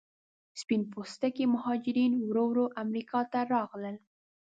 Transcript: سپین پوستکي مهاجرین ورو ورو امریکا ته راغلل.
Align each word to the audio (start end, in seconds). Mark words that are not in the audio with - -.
سپین 0.61 0.81
پوستکي 0.91 1.45
مهاجرین 1.55 2.11
ورو 2.27 2.43
ورو 2.51 2.65
امریکا 2.83 3.19
ته 3.31 3.39
راغلل. 3.53 3.95